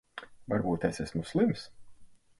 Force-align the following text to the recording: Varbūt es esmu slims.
Varbūt 0.53 0.87
es 0.89 1.01
esmu 1.05 1.23
slims. 1.33 1.69